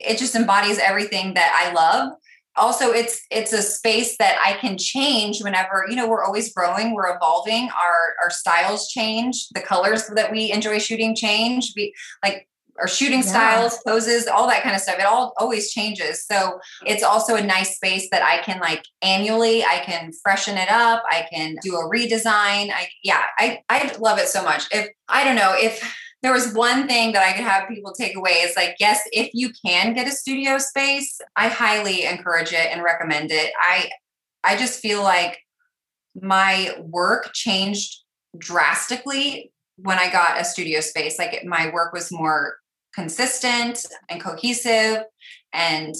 [0.00, 2.12] it just embodies everything that I love.
[2.56, 6.92] Also, it's it's a space that I can change whenever, you know, we're always growing,
[6.92, 11.72] we're evolving, our our styles change, the colors that we enjoy shooting change.
[11.76, 12.48] We like
[12.80, 13.26] our shooting yeah.
[13.26, 14.98] styles, poses, all that kind of stuff.
[14.98, 16.24] It all always changes.
[16.24, 20.70] So it's also a nice space that I can like annually, I can freshen it
[20.70, 21.02] up.
[21.10, 22.70] I can do a redesign.
[22.70, 24.64] I yeah, I I love it so much.
[24.72, 25.80] If I don't know if
[26.22, 29.30] there was one thing that I could have people take away is like, yes, if
[29.34, 33.52] you can get a studio space, I highly encourage it and recommend it.
[33.60, 33.90] I
[34.42, 35.38] I just feel like
[36.20, 38.02] my work changed
[38.36, 41.18] drastically when I got a studio space.
[41.18, 42.56] Like my work was more
[42.94, 45.04] consistent and cohesive
[45.52, 45.94] and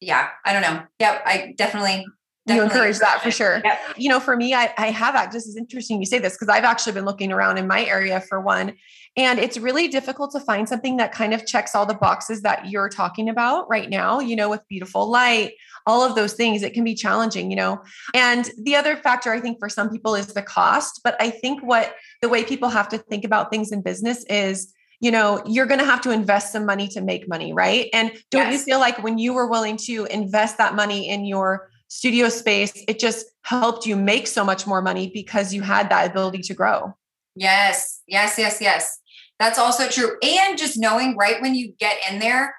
[0.00, 0.82] yeah, I don't know.
[1.00, 2.04] Yep, I definitely
[2.46, 3.60] you encourage that for sure.
[3.64, 3.80] Yep.
[3.96, 5.32] You know, for me, I, I have that.
[5.32, 8.20] This is interesting you say this because I've actually been looking around in my area
[8.20, 8.74] for one,
[9.16, 12.70] and it's really difficult to find something that kind of checks all the boxes that
[12.70, 14.20] you're talking about right now.
[14.20, 15.54] You know, with beautiful light,
[15.86, 17.50] all of those things, it can be challenging.
[17.50, 17.82] You know,
[18.14, 21.00] and the other factor I think for some people is the cost.
[21.02, 24.72] But I think what the way people have to think about things in business is
[25.00, 28.12] you know you're going to have to invest some money to make money right and
[28.30, 28.52] don't yes.
[28.54, 32.72] you feel like when you were willing to invest that money in your studio space,
[32.88, 36.54] it just helped you make so much more money because you had that ability to
[36.54, 36.94] grow.
[37.34, 38.98] Yes, yes, yes, yes.
[39.38, 40.16] That's also true.
[40.22, 42.54] And just knowing right when you get in there,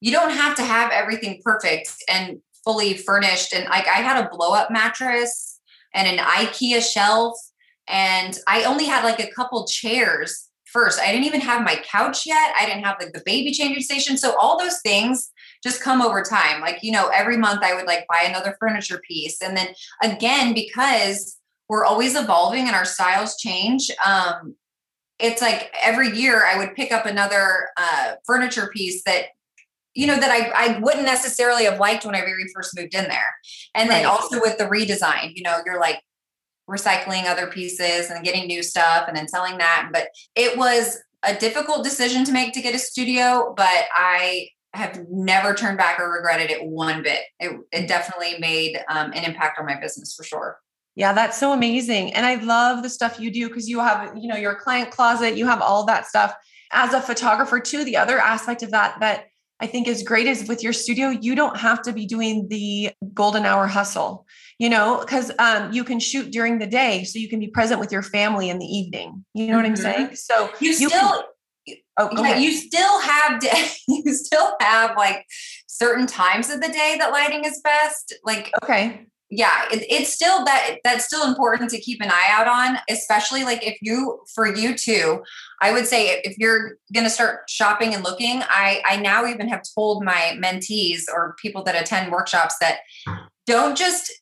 [0.00, 3.52] you don't have to have everything perfect and fully furnished.
[3.52, 5.60] And like I had a blow up mattress
[5.94, 7.38] and an IKEA shelf,
[7.86, 10.98] and I only had like a couple chairs first.
[10.98, 12.54] I didn't even have my couch yet.
[12.58, 14.16] I didn't have like the baby changing station.
[14.16, 15.30] So all those things
[15.62, 16.60] just come over time.
[16.60, 19.40] Like, you know, every month I would like buy another furniture piece.
[19.40, 19.68] And then
[20.02, 24.56] again, because we're always evolving and our styles change, um,
[25.18, 29.26] it's like every year I would pick up another uh, furniture piece that
[29.94, 33.04] you know that I, I wouldn't necessarily have liked when I very first moved in
[33.04, 33.34] there.
[33.74, 33.98] And right.
[33.98, 36.00] then also with the redesign, you know, you're like
[36.68, 39.90] recycling other pieces and getting new stuff and then selling that.
[39.92, 45.04] But it was a difficult decision to make to get a studio, but I have
[45.10, 47.20] never turned back or regretted it one bit.
[47.40, 50.58] It, it definitely made um, an impact on my business for sure.
[50.94, 52.12] Yeah, that's so amazing.
[52.14, 55.36] And I love the stuff you do because you have, you know, your client closet,
[55.36, 56.34] you have all that stuff.
[56.70, 59.26] as a photographer too, the other aspect of that that
[59.60, 62.90] I think is great is with your studio, you don't have to be doing the
[63.14, 64.26] golden hour hustle,
[64.58, 67.78] you know, because um, you can shoot during the day, so you can be present
[67.78, 69.24] with your family in the evening.
[69.34, 69.56] You know mm-hmm.
[69.56, 69.82] what I'm mm-hmm.
[69.82, 70.16] saying?
[70.16, 70.90] So you, you still.
[70.90, 71.22] Can,
[71.98, 73.42] Oh, yeah, you still have
[73.88, 75.26] you still have like
[75.66, 78.14] certain times of the day that lighting is best.
[78.24, 82.46] Like okay, yeah, it, it's still that that's still important to keep an eye out
[82.46, 85.22] on, especially like if you for you too.
[85.60, 89.48] I would say if you're going to start shopping and looking, I I now even
[89.48, 92.80] have told my mentees or people that attend workshops that
[93.46, 94.12] don't just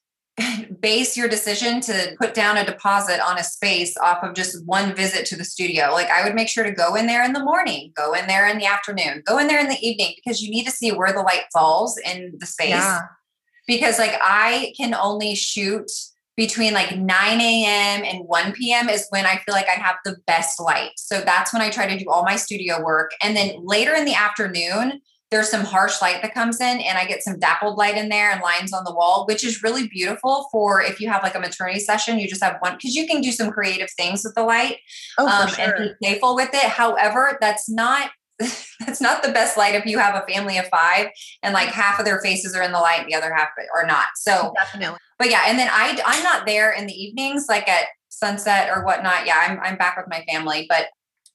[0.81, 4.95] base your decision to put down a deposit on a space off of just one
[4.95, 5.91] visit to the studio.
[5.93, 8.49] Like I would make sure to go in there in the morning, go in there
[8.49, 11.13] in the afternoon, go in there in the evening because you need to see where
[11.13, 12.71] the light falls in the space.
[12.71, 13.01] Yeah
[13.71, 15.89] because like I can only shoot
[16.37, 18.05] between like 9 a.m.
[18.05, 18.89] and 1 p.m.
[18.89, 20.91] is when I feel like I have the best light.
[20.97, 23.13] So that's when I try to do all my studio work.
[23.23, 27.05] And then later in the afternoon, there's some harsh light that comes in and I
[27.05, 30.49] get some dappled light in there and lines on the wall, which is really beautiful
[30.51, 33.21] for if you have like a maternity session, you just have one because you can
[33.21, 34.79] do some creative things with the light
[35.19, 35.65] oh, um, sure.
[35.65, 36.65] and be playful with it.
[36.65, 38.11] However, that's not
[38.81, 41.09] that's not the best light if you have a family of five
[41.43, 44.09] and like half of their faces are in the light, the other half are not.
[44.17, 44.99] So definitely.
[45.19, 48.85] But yeah, and then I I'm not there in the evenings, like at sunset or
[48.85, 49.27] whatnot.
[49.27, 50.87] Yeah, I'm I'm back with my family, but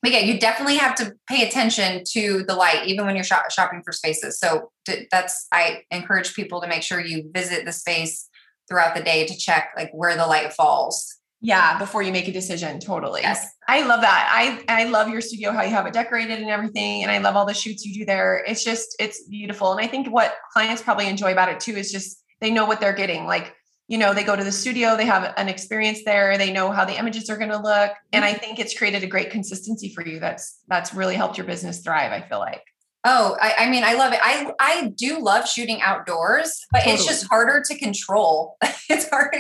[0.06, 3.50] but yeah, you definitely have to pay attention to the light, even when you're shop-
[3.50, 4.40] shopping for spaces.
[4.40, 4.72] So
[5.12, 8.30] that's I encourage people to make sure you visit the space
[8.68, 12.32] throughout the day to check like where the light falls yeah, before you make a
[12.32, 12.80] decision.
[12.80, 13.22] Totally.
[13.22, 13.46] Yes.
[13.68, 14.30] I love that.
[14.32, 17.04] I I love your studio, how you have it decorated and everything.
[17.04, 18.44] And I love all the shoots you do there.
[18.48, 19.72] It's just, it's beautiful.
[19.72, 22.80] And I think what clients probably enjoy about it too is just they know what
[22.80, 23.26] they're getting.
[23.26, 23.54] Like,
[23.88, 26.86] you know, they go to the studio, they have an experience there, they know how
[26.86, 27.92] the images are going to look.
[28.14, 30.20] And I think it's created a great consistency for you.
[30.20, 32.64] That's that's really helped your business thrive, I feel like.
[33.08, 34.20] Oh, I, I, mean, I love it.
[34.24, 36.96] I I do love shooting outdoors, but totally.
[36.96, 38.58] it's just harder to control.
[38.90, 39.36] it's hard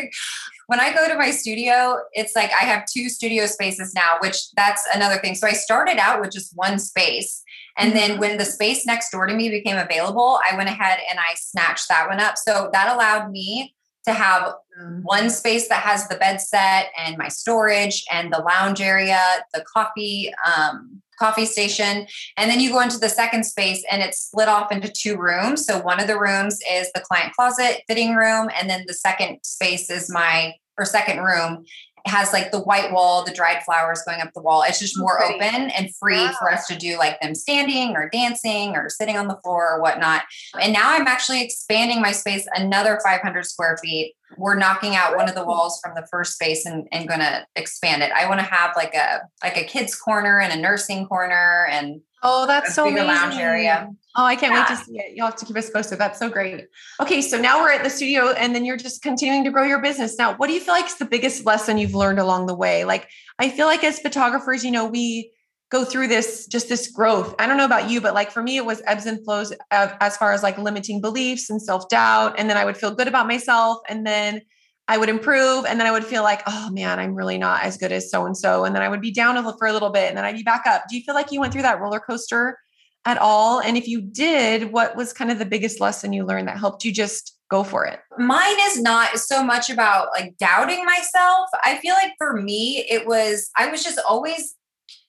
[0.68, 4.52] when I go to my studio, it's like I have two studio spaces now, which
[4.56, 5.36] that's another thing.
[5.36, 7.44] So I started out with just one space.
[7.78, 8.20] And then mm-hmm.
[8.20, 11.88] when the space next door to me became available, I went ahead and I snatched
[11.90, 12.38] that one up.
[12.38, 13.75] So that allowed me
[14.06, 15.02] to have mm.
[15.04, 19.20] one space that has the bed set and my storage and the lounge area,
[19.54, 24.20] the coffee um, coffee station, and then you go into the second space and it's
[24.20, 25.66] split off into two rooms.
[25.66, 29.40] So one of the rooms is the client closet fitting room, and then the second
[29.44, 31.64] space is my or second room
[32.06, 34.64] has like the white wall, the dried flowers going up the wall.
[34.64, 35.36] It's just oh, more Great.
[35.36, 36.36] open and free wow.
[36.40, 39.82] for us to do like them standing or dancing or sitting on the floor or
[39.82, 40.24] whatnot.
[40.60, 44.14] And now I'm actually expanding my space another 500 square feet.
[44.38, 47.46] We're knocking out one of the walls from the first space and, and going to
[47.56, 48.12] expand it.
[48.12, 52.02] I want to have like a like a kids corner and a nursing corner and
[52.28, 53.08] Oh, that's so amazing.
[53.08, 53.88] lounge area.
[54.16, 54.62] Oh, I can't yeah.
[54.68, 55.16] wait to see it.
[55.16, 56.00] You'll have to keep us posted.
[56.00, 56.66] That's so great.
[57.00, 59.80] Okay, so now we're at the studio and then you're just continuing to grow your
[59.80, 60.18] business.
[60.18, 62.84] Now, what do you feel like is the biggest lesson you've learned along the way?
[62.84, 63.08] Like,
[63.38, 65.32] I feel like as photographers, you know, we
[65.76, 67.36] go through this just this growth.
[67.38, 70.16] I don't know about you, but like for me, it was ebbs and flows as
[70.16, 72.36] far as like limiting beliefs and self doubt.
[72.38, 73.80] And then I would feel good about myself.
[73.90, 74.42] And then
[74.88, 77.78] I would improve and then I would feel like, oh man, I'm really not as
[77.78, 78.64] good as so and so.
[78.64, 80.64] And then I would be down for a little bit and then I'd be back
[80.66, 80.84] up.
[80.90, 82.58] Do you feel like you went through that roller coaster
[83.04, 83.60] at all?
[83.60, 86.86] And if you did, what was kind of the biggest lesson you learned that helped
[86.86, 88.00] you just go for it?
[88.18, 91.50] Mine is not so much about like doubting myself.
[91.66, 94.56] I feel like for me, it was, I was just always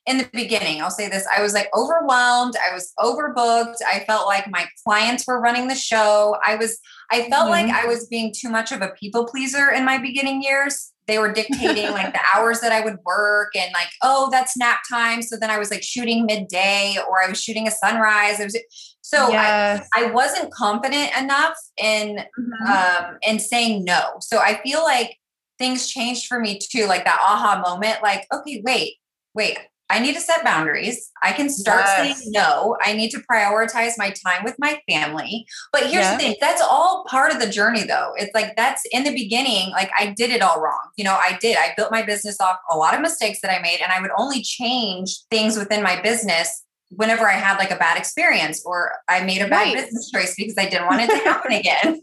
[0.07, 2.55] in the beginning, I'll say this I was like overwhelmed.
[2.57, 3.79] I was overbooked.
[3.87, 6.37] I felt like my clients were running the show.
[6.45, 6.79] I was,
[7.11, 7.69] I felt mm-hmm.
[7.69, 10.93] like I was being too much of a people pleaser in my beginning years.
[11.09, 14.81] They were dictating like the hours that I would work and like, oh, that's nap
[14.89, 15.23] time.
[15.23, 18.39] So then I was like shooting midday or I was shooting a sunrise.
[18.39, 18.59] It was
[19.03, 19.89] so yes.
[19.95, 23.07] I, I wasn't confident enough in mm-hmm.
[23.07, 24.17] um in saying no.
[24.21, 25.17] So I feel like
[25.59, 28.97] things changed for me too, like that aha moment, like, okay, wait,
[29.35, 31.11] wait, I need to set boundaries.
[31.23, 32.19] I can start yes.
[32.19, 32.77] saying no.
[32.83, 35.47] I need to prioritize my time with my family.
[35.73, 36.17] But here's yeah.
[36.17, 38.13] the thing that's all part of the journey, though.
[38.17, 40.91] It's like that's in the beginning, like I did it all wrong.
[40.97, 41.57] You know, I did.
[41.57, 44.11] I built my business off a lot of mistakes that I made, and I would
[44.19, 49.25] only change things within my business whenever I had like a bad experience or I
[49.25, 49.75] made a bad right.
[49.75, 52.01] business choice because I didn't want it to happen again.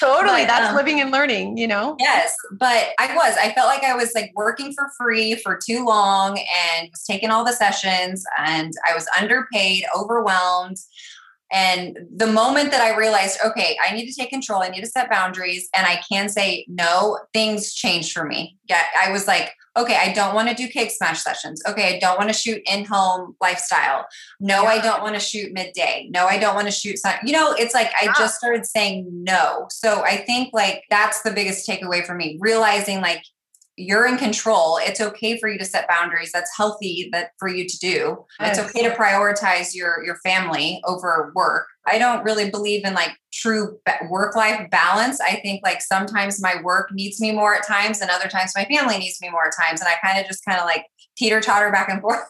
[0.00, 0.42] totally.
[0.42, 1.96] But, that's um, living and learning, you know?
[1.98, 2.34] Yes.
[2.52, 6.38] But I was, I felt like I was like working for free for too long
[6.38, 10.76] and was taking all the sessions and I was underpaid, overwhelmed.
[11.50, 14.86] And the moment that I realized, okay, I need to take control, I need to
[14.86, 18.58] set boundaries, and I can say no, things changed for me.
[18.68, 21.62] Yeah, I was like, okay, I don't want to do cake smash sessions.
[21.66, 24.06] Okay, I don't want to shoot in home lifestyle.
[24.40, 24.68] No, yeah.
[24.68, 26.08] I don't want to shoot midday.
[26.10, 27.14] No, I don't want to shoot sun.
[27.24, 28.14] You know, it's like I yeah.
[28.18, 29.66] just started saying no.
[29.70, 33.22] So I think like that's the biggest takeaway for me, realizing like
[33.78, 34.78] you're in control.
[34.82, 36.32] It's okay for you to set boundaries.
[36.32, 38.24] That's healthy that for you to do.
[38.40, 38.58] Yes.
[38.58, 41.66] It's okay to prioritize your your family over work.
[41.86, 43.78] I don't really believe in like true
[44.10, 45.20] work life balance.
[45.20, 48.64] I think like sometimes my work needs me more at times and other times my
[48.64, 50.84] family needs me more at times and I kind of just kind of like
[51.16, 52.28] teeter totter back and forth.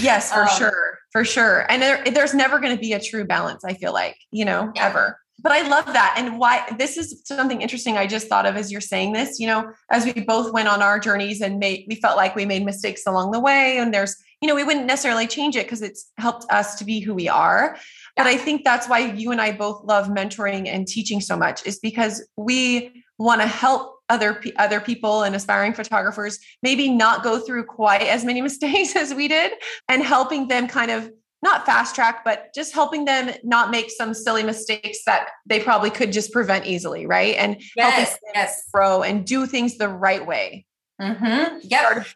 [0.00, 0.98] yes, for um, sure.
[1.12, 1.70] For sure.
[1.70, 4.70] And there, there's never going to be a true balance, I feel like, you know,
[4.74, 4.88] yeah.
[4.88, 6.16] ever but I love that.
[6.18, 9.46] And why this is something interesting I just thought of as you're saying this, you
[9.46, 12.64] know, as we both went on our journeys and made, we felt like we made
[12.64, 13.78] mistakes along the way.
[13.78, 16.98] And there's, you know, we wouldn't necessarily change it because it's helped us to be
[16.98, 17.78] who we are.
[18.16, 21.64] But I think that's why you and I both love mentoring and teaching so much
[21.64, 27.38] is because we want to help other other people and aspiring photographers maybe not go
[27.38, 29.52] through quite as many mistakes as we did
[29.88, 31.08] and helping them kind of
[31.42, 35.90] not fast track, but just helping them not make some silly mistakes that they probably
[35.90, 37.36] could just prevent easily, right?
[37.36, 38.68] And yes, helping yes.
[38.72, 40.66] grow and do things the right way.
[41.00, 41.58] Mm-hmm.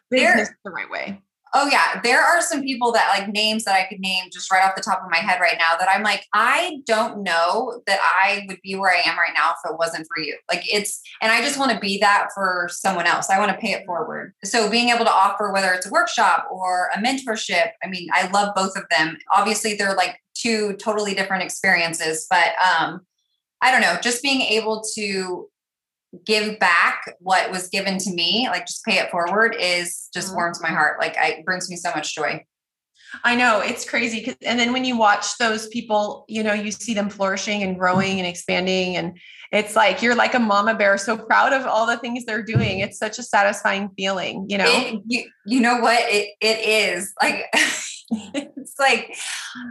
[0.09, 1.21] Business the right way.
[1.53, 4.63] Oh yeah, there are some people that like names that I could name just right
[4.63, 7.99] off the top of my head right now that I'm like I don't know that
[7.99, 10.37] I would be where I am right now if it wasn't for you.
[10.49, 13.29] Like it's and I just want to be that for someone else.
[13.29, 14.33] I want to pay it forward.
[14.43, 18.29] So being able to offer whether it's a workshop or a mentorship, I mean, I
[18.29, 19.17] love both of them.
[19.33, 23.01] Obviously they're like two totally different experiences, but um
[23.61, 25.49] I don't know, just being able to
[26.25, 30.37] give back what was given to me, like just pay it forward, is just mm-hmm.
[30.37, 30.99] warms my heart.
[30.99, 32.43] Like it brings me so much joy.
[33.23, 34.35] I know it's crazy.
[34.41, 38.19] And then when you watch those people, you know, you see them flourishing and growing
[38.19, 38.95] and expanding.
[38.95, 39.19] And
[39.51, 42.79] it's like you're like a mama bear, so proud of all the things they're doing.
[42.79, 44.65] It's such a satisfying feeling, you know?
[44.67, 45.99] It, you, you know what?
[46.03, 49.13] It, it is like, it's like,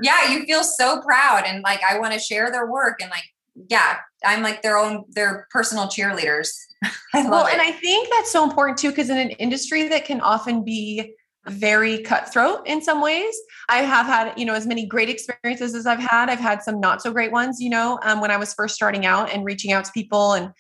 [0.03, 1.45] yeah, you feel so proud.
[1.47, 3.25] And like, I want to share their work and like,
[3.69, 6.51] yeah, I'm like their own, their personal cheerleaders.
[7.15, 7.53] well, it.
[7.53, 11.15] and I think that's so important too, because in an industry that can often be
[11.47, 13.35] very cutthroat in some ways.
[13.69, 16.29] I have had, you know, as many great experiences as I've had.
[16.29, 19.07] I've had some not so great ones, you know, um, when I was first starting
[19.07, 20.53] out and reaching out to people and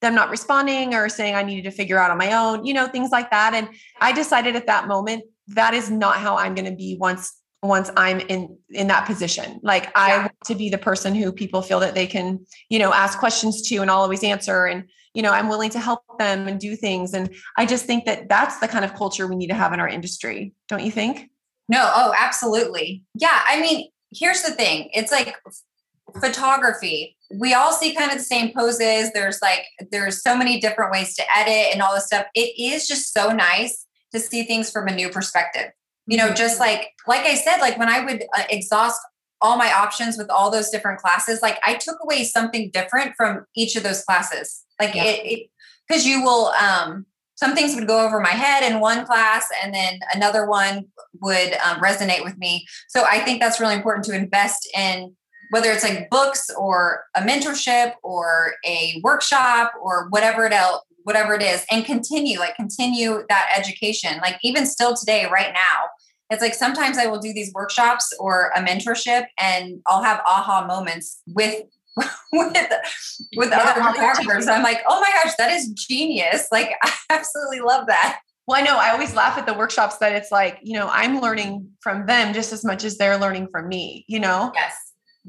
[0.00, 2.86] them not responding or saying I needed to figure out on my own, you know,
[2.86, 3.52] things like that.
[3.54, 3.68] And
[4.00, 7.90] I decided at that moment that is not how I'm going to be once once
[7.96, 9.60] i'm in in that position.
[9.62, 9.90] Like yeah.
[9.96, 13.18] i want to be the person who people feel that they can you know ask
[13.18, 16.60] questions to and i'll always answer and you know i'm willing to help them and
[16.60, 17.14] do things.
[17.14, 19.80] And i just think that that's the kind of culture we need to have in
[19.80, 20.52] our industry.
[20.68, 21.30] Don't you think?
[21.68, 23.04] No oh absolutely.
[23.14, 24.90] Yeah i mean here's the thing.
[24.92, 25.36] It's like
[26.20, 27.16] photography.
[27.30, 29.12] We all see kind of the same poses.
[29.12, 32.26] There's like there's so many different ways to edit and all this stuff.
[32.34, 35.72] It is just so nice to see things from a new perspective
[36.08, 39.00] you know just like like i said like when i would uh, exhaust
[39.40, 43.44] all my options with all those different classes like i took away something different from
[43.54, 44.64] each of those classes.
[44.80, 45.04] Like yeah.
[45.04, 45.50] it
[45.86, 49.72] because you will um some things would go over my head in one class and
[49.72, 50.86] then another one
[51.20, 52.66] would um, resonate with me.
[52.88, 55.14] So i think that's really important to invest in
[55.50, 61.32] whether it's like books or a mentorship or a workshop or whatever it else whatever
[61.32, 64.18] it is and continue like continue that education.
[64.20, 65.88] Like even still today right now
[66.30, 70.64] it's like sometimes i will do these workshops or a mentorship and i'll have aha
[70.66, 71.64] moments with
[72.32, 72.72] with
[73.36, 77.60] with yeah, other photographers i'm like oh my gosh that is genius like i absolutely
[77.60, 80.72] love that well, I know I always laugh at the workshops that it's like, you
[80.72, 84.52] know, I'm learning from them just as much as they're learning from me, you know?
[84.54, 84.74] Yes.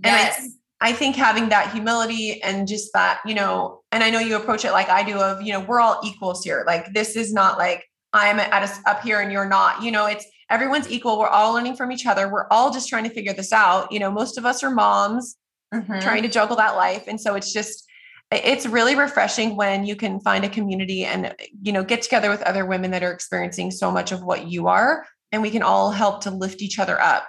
[0.06, 0.50] And yes.
[0.80, 4.64] I think having that humility and just that, you know, and I know you approach
[4.64, 6.64] it like I do of, you know, we're all equals here.
[6.66, 7.84] Like this is not like
[8.14, 11.20] I'm at a, up here and you're not, you know, it's everyone's equal.
[11.20, 12.30] We're all learning from each other.
[12.30, 13.92] We're all just trying to figure this out.
[13.92, 15.38] You know, most of us are moms
[15.74, 16.00] mm-hmm.
[16.00, 17.06] trying to juggle that life.
[17.08, 17.86] And so it's just,
[18.32, 22.42] it's really refreshing when you can find a community and, you know, get together with
[22.44, 25.06] other women that are experiencing so much of what you are.
[25.32, 27.28] And we can all help to lift each other up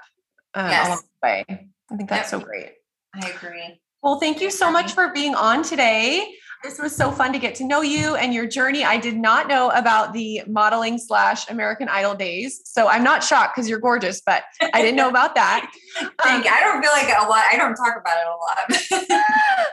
[0.55, 0.87] uh, yes.
[0.87, 1.45] along the way.
[1.91, 2.41] I think that's yep.
[2.41, 2.73] so great.
[3.15, 3.81] I agree.
[4.03, 6.27] Well, thank you so much for being on today.
[6.63, 8.85] This was so fun to get to know you and your journey.
[8.85, 12.61] I did not know about the modeling slash American Idol days.
[12.65, 15.71] So I'm not shocked because you're gorgeous, but I didn't know about that.
[16.01, 17.43] Um, I don't feel like a lot.
[17.51, 19.19] I don't talk about it a lot.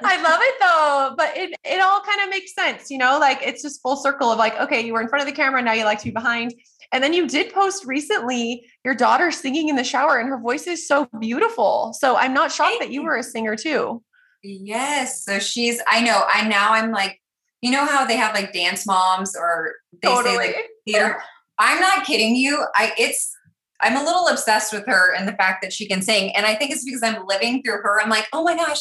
[0.03, 3.39] I love it though, but it, it all kind of makes sense, you know, like
[3.43, 5.61] it's just full circle of like, okay, you were in front of the camera.
[5.61, 6.55] Now you like to be behind.
[6.91, 10.65] And then you did post recently your daughter singing in the shower, and her voice
[10.67, 11.93] is so beautiful.
[11.93, 14.01] So I'm not shocked that you were a singer too.
[14.43, 15.23] Yes.
[15.23, 17.19] So she's, I know, I now I'm like
[17.61, 20.37] you know how they have like dance moms or they Totally.
[20.37, 21.21] say like theater.
[21.59, 22.63] I'm not kidding you.
[22.75, 23.33] I it's
[23.81, 26.35] I'm a little obsessed with her and the fact that she can sing.
[26.35, 28.01] And I think it's because I'm living through her.
[28.01, 28.79] I'm like, oh my gosh,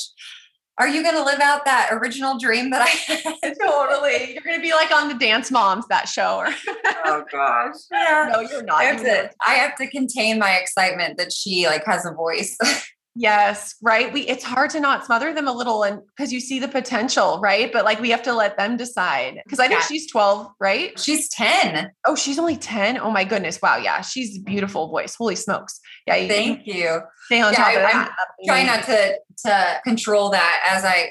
[0.79, 3.55] are you gonna live out that original dream that I had?
[3.63, 4.35] totally.
[4.35, 6.37] You're gonna be like on the Dance Moms that show.
[6.37, 6.49] Or
[7.07, 7.77] oh gosh.
[7.91, 8.31] Yeah.
[8.33, 8.81] no, you're not.
[8.81, 12.59] I have to I have to contain my excitement that she like has a voice.
[13.19, 14.13] Yes, right.
[14.13, 17.41] We it's hard to not smother them a little and because you see the potential,
[17.41, 17.73] right?
[17.73, 19.41] But like we have to let them decide.
[19.45, 19.87] Because I think Yeah.
[19.87, 20.99] she's 12, right?
[21.01, 21.91] She's 10.
[22.05, 22.99] Oh, she's only 10.
[22.99, 23.59] Oh my goodness.
[23.63, 23.79] Wow.
[23.79, 24.03] Yeah.
[24.03, 25.15] She's a beautiful voice.
[25.15, 25.81] Holy smokes.
[26.07, 26.17] Yeah.
[26.17, 27.01] You Thank you.
[27.25, 27.95] stay on Yeah, top of that.
[27.95, 28.77] I'm That'd be Try amazing.
[28.77, 31.09] not to to control that as I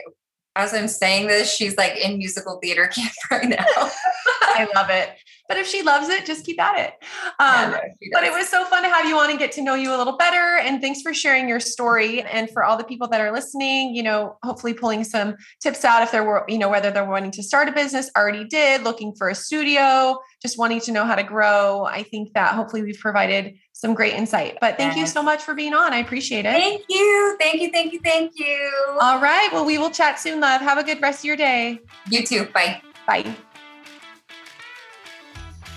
[0.56, 3.66] as I'm saying this, she's like in musical theater camp right now.
[3.68, 5.10] I love it.
[5.48, 6.94] But if she loves it, just keep at it.
[7.40, 7.80] Yeah, Um, no,
[8.14, 9.98] But it was so fun to have you on and get to know you a
[9.98, 10.58] little better.
[10.58, 12.22] And thanks for sharing your story.
[12.24, 16.02] And for all the people that are listening, you know, hopefully pulling some tips out
[16.02, 19.14] if there were, you know, whether they're wanting to start a business, already did, looking
[19.16, 21.86] for a studio, just wanting to know how to grow.
[21.86, 24.58] I think that hopefully we've provided some great insight.
[24.62, 25.94] But thank you so much for being on.
[25.94, 26.52] I appreciate it.
[26.54, 27.38] Thank you.
[27.40, 27.72] Thank you.
[27.72, 28.00] Thank you.
[28.04, 28.98] Thank you.
[29.02, 29.50] All right.
[29.52, 30.62] Well, we will chat soon, love.
[30.62, 31.80] Have a good rest of your day.
[32.10, 32.46] you too.
[32.46, 32.82] Bye.
[33.06, 33.36] Bye.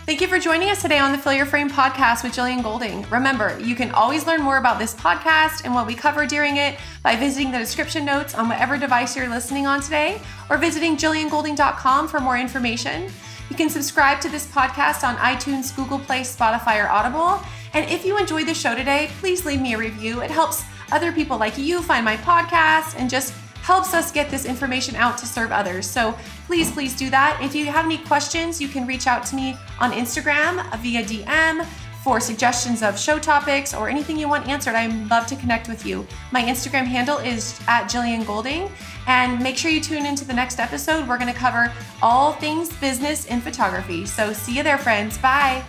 [0.09, 3.03] Thank you for joining us today on the Fill Your Frame podcast with Jillian Golding.
[3.11, 6.79] Remember, you can always learn more about this podcast and what we cover during it
[7.03, 12.09] by visiting the description notes on whatever device you're listening on today or visiting jilliangolding.com
[12.09, 13.11] for more information.
[13.51, 17.47] You can subscribe to this podcast on iTunes, Google Play, Spotify, or Audible.
[17.75, 20.23] And if you enjoyed the show today, please leave me a review.
[20.23, 23.35] It helps other people like you find my podcast and just
[23.69, 25.85] helps us get this information out to serve others.
[25.87, 26.17] So
[26.47, 27.39] please, please do that.
[27.43, 31.67] If you have any questions, you can reach out to me on Instagram via DM
[32.03, 34.75] for suggestions of show topics or anything you want answered.
[34.75, 36.07] I'd love to connect with you.
[36.33, 38.71] My Instagram handle is at Jillian Golding.
[39.07, 41.07] And make sure you tune into the next episode.
[41.07, 44.07] We're going to cover all things business in photography.
[44.07, 45.19] So see you there, friends.
[45.19, 45.63] Bye.